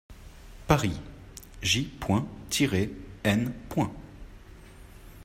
[0.67, 0.99] Paris,
[1.61, 2.23] J.-N.